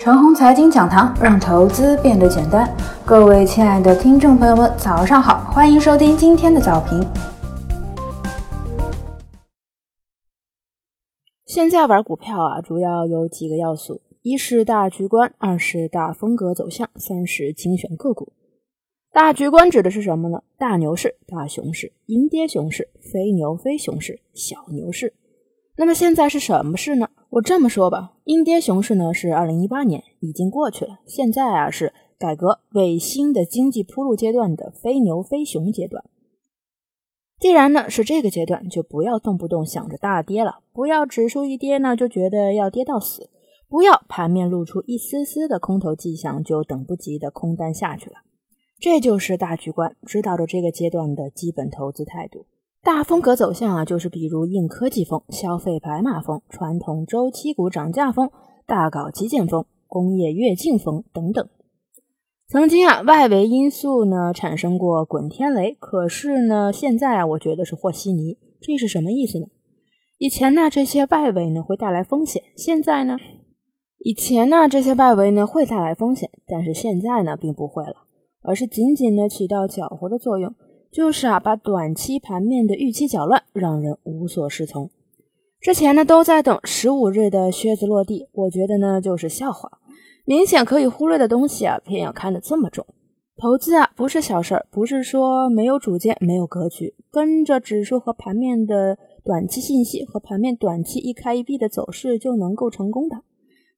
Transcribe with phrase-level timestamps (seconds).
[0.00, 2.68] 陈红财经讲堂，让投资变得简单。
[3.06, 7.00] 各位亲爱的听众朋友们，早上好，欢迎收听今天的早评。
[11.46, 18.32] 现在玩股票啊，主要有几个要素：一是大局观，二是大风格走向，三是精选个股。
[19.12, 20.42] 大局观指的是什么呢？
[20.58, 25.14] 大牛市、大熊市、阴跌熊市、非牛非熊市、小牛市。
[25.76, 27.08] 那么现在是什么市呢？
[27.34, 36.04] 我这么说吧，阴跌熊市呢是二零一八年已经过去了，现在啊是改革为新的经济铺路阶段的非牛非熊阶段。
[37.40, 43.28] 既然呢是这个阶段，就不要动不动想着大跌了，不要指数一跌呢就觉得要跌到死，
[43.68, 48.18] 不要盘面露出一丝丝的空头迹象就等不及的空单下去了。
[48.78, 52.46] 这就是大局观，指导着这个阶段的基本投资态度。
[52.84, 58.30] 大风格走向啊，就是比如硬科技风、消费白马风、传统周期股涨价风、
[58.66, 61.48] 大搞基建风、工业跃进风等等。
[62.46, 68.36] 曾经啊，外围因素呢产生过滚天雷，可是呢，现在啊，我觉得是和稀泥。
[68.60, 69.46] 这是什么意思呢？
[70.18, 73.16] 以前呢，这些外围呢会带来风险，现在呢，
[73.98, 77.96] 以前呢这些外围呢会带来风险，但是现在呢并不会了，
[78.42, 80.54] 而是仅仅呢起到搅和的作用。
[80.94, 84.88] 就是啊，把短期盘面的预期搅乱，让人无所适从。
[85.60, 89.80] 之前呢都在等十五日的靴子落地，我觉得呢就是笑话。
[90.24, 92.86] 明显可以忽略的东西啊，偏要看得这么重。
[93.36, 103.16] 投资啊不是小事儿，不是说没有主见、没有格局，跟着指数和盘面的短期信息和盘面短期一开一闭的走势就能够成功的。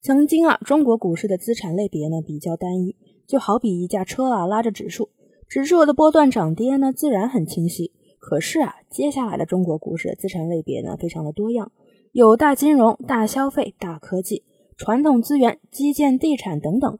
[0.02, 2.94] 曾经啊，中国股市的资产类别呢比较单一，
[3.26, 5.08] 就好比一架车啊拉着指数。
[5.48, 7.92] 指数的波段涨跌呢，自然很清晰。
[8.18, 11.70] 可是啊，接下来的中国股市资产类别呢，非常的多样，
[12.10, 14.42] 有大金融、大消费、大科技、
[14.76, 16.98] 传统资源、基建、地产等等，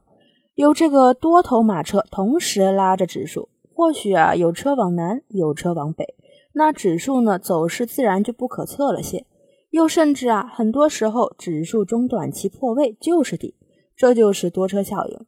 [0.54, 3.48] 有这个多头马车同时拉着指数。
[3.74, 6.14] 或许啊，有车往南，有车往北，
[6.52, 9.26] 那指数呢走势自然就不可测了些。
[9.70, 13.54] 又甚至啊，很多时候指数中短期破位就是底，
[13.96, 15.18] 这就是多车效应。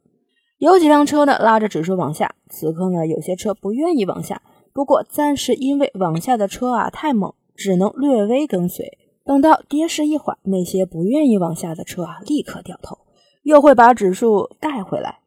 [0.59, 4.41] 有几辆车呢拉着指数往下，此刻呢有些车不愿意往下，
[4.73, 8.97] 不过暂时因为往下的车啊太猛，只能略微跟随。
[9.23, 12.97] 等到跌势一缓，那些不愿意往下的车啊立刻掉头，
[13.43, 15.19] 又会把指数带回来。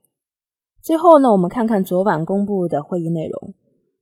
[0.83, 3.55] 最后呢，我们看看昨晚公布的会议内容，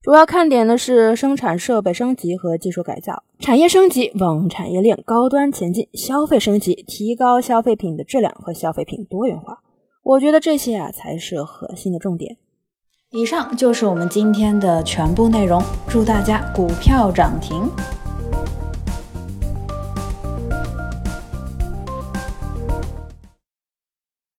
[0.03, 9.61] 主要看点呢是生产设备升级和技术改造，产业升级往产业链高端前进，消费升级提高消费品的质量和消费品多元化。
[10.03, 12.37] 我觉得这些啊才是核心的重点。
[13.11, 17.69] 以上就是我们今天的全部内容，祝大家股票涨停。